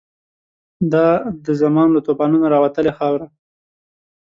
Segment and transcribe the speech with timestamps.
[0.93, 1.07] دا
[1.45, 3.27] د زمان له توپانونو راوتلې خاوره